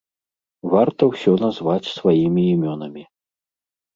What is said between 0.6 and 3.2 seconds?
Варта ўсё назваць сваімі імёнамі.